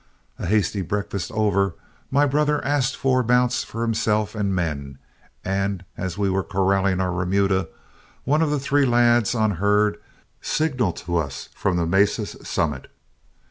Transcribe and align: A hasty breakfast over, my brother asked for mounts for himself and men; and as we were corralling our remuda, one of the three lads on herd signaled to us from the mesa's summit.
A 0.39 0.47
hasty 0.47 0.81
breakfast 0.81 1.31
over, 1.31 1.75
my 2.09 2.25
brother 2.25 2.65
asked 2.65 2.95
for 2.97 3.21
mounts 3.21 3.63
for 3.63 3.83
himself 3.83 4.33
and 4.33 4.55
men; 4.55 4.97
and 5.45 5.85
as 5.95 6.17
we 6.17 6.27
were 6.27 6.41
corralling 6.43 6.99
our 6.99 7.11
remuda, 7.11 7.67
one 8.23 8.41
of 8.41 8.49
the 8.49 8.59
three 8.59 8.87
lads 8.87 9.35
on 9.35 9.51
herd 9.57 10.01
signaled 10.41 10.95
to 11.05 11.17
us 11.17 11.49
from 11.53 11.77
the 11.77 11.85
mesa's 11.85 12.35
summit. 12.41 12.87